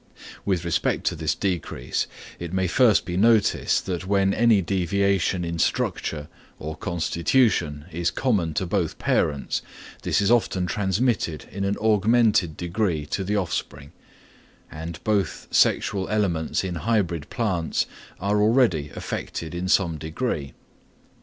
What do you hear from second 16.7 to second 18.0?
hybrid plants